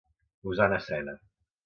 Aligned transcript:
Posar 0.45 0.65
en 0.71 0.73
escena. 0.79 1.15